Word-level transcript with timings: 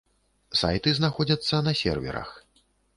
Сайты 0.61 0.95
знаходзяцца 1.01 1.63
на 1.69 1.77
серверах. 1.85 2.37